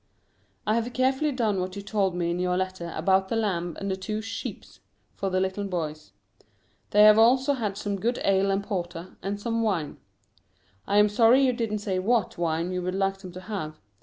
I 0.65 0.73
have 0.73 0.93
carefully 0.93 1.31
done 1.31 1.59
what 1.61 1.75
you 1.75 1.83
told 1.83 2.15
me 2.15 2.31
in 2.31 2.39
your 2.39 2.57
letter 2.57 2.91
about 2.95 3.29
the 3.29 3.35
lamb 3.35 3.77
and 3.79 3.91
the 3.91 3.95
two 3.95 4.19
"sheeps" 4.19 4.79
for 5.13 5.29
the 5.29 5.39
little 5.39 5.63
boys. 5.65 6.11
They 6.89 7.03
have 7.03 7.19
also 7.19 7.53
had 7.53 7.77
some 7.77 7.99
good 8.01 8.19
ale 8.23 8.49
and 8.49 8.63
porter, 8.63 9.15
and 9.21 9.39
some 9.39 9.61
wine. 9.61 9.97
I 10.87 10.97
am 10.97 11.07
sorry 11.07 11.45
you 11.45 11.53
didn't 11.53 11.85
say 11.85 11.99
what 11.99 12.39
wine 12.39 12.71
you 12.71 12.81
would 12.81 12.95
like 12.95 13.17
them 13.19 13.31
to 13.33 13.41
have. 13.41 13.79